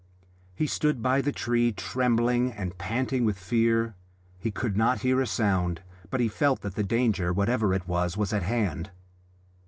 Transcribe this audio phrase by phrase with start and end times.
[0.55, 3.93] He stood by the tree trembling and panting with fear.
[4.39, 8.17] He could not hear a sound, but he felt that the danger, whatever it was,
[8.17, 8.89] was at hand.